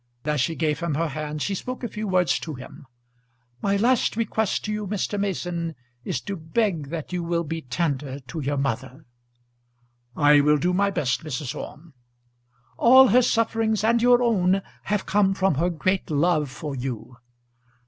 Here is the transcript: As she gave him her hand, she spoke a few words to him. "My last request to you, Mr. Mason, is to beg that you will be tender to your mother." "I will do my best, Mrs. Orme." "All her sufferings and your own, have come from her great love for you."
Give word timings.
As 0.25 0.41
she 0.41 0.55
gave 0.55 0.79
him 0.79 0.95
her 0.95 1.09
hand, 1.09 1.43
she 1.43 1.53
spoke 1.53 1.83
a 1.83 1.87
few 1.87 2.07
words 2.07 2.39
to 2.39 2.55
him. 2.55 2.87
"My 3.61 3.77
last 3.77 4.15
request 4.17 4.65
to 4.65 4.71
you, 4.71 4.87
Mr. 4.87 5.19
Mason, 5.19 5.75
is 6.03 6.19
to 6.21 6.35
beg 6.35 6.87
that 6.89 7.13
you 7.13 7.21
will 7.21 7.43
be 7.43 7.61
tender 7.61 8.19
to 8.21 8.39
your 8.41 8.57
mother." 8.57 9.05
"I 10.15 10.41
will 10.41 10.57
do 10.57 10.73
my 10.73 10.89
best, 10.89 11.23
Mrs. 11.23 11.53
Orme." 11.53 11.93
"All 12.77 13.09
her 13.09 13.21
sufferings 13.21 13.83
and 13.83 14.01
your 14.01 14.23
own, 14.23 14.63
have 14.85 15.05
come 15.05 15.35
from 15.35 15.53
her 15.61 15.69
great 15.69 16.09
love 16.09 16.49
for 16.49 16.75
you." 16.75 17.17